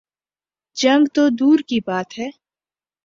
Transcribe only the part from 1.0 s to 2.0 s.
تو دور کی